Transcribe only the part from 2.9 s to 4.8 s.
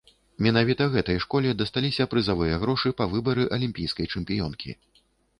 па выбары алімпійскай чэмпіёнкі.